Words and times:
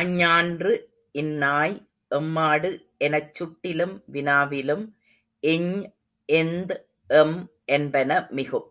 அஞ்ஞான்று, 0.00 0.70
இந்நாய், 1.14 1.76
எம்மாடு 2.10 2.70
எனச் 2.98 3.34
சுட்டிலும் 3.34 4.02
வினாவிலும் 4.12 4.84
ஞ், 5.42 5.70
ந், 6.28 6.76
ம் 7.10 7.38
என்பன 7.64 8.26
மிகும். 8.30 8.68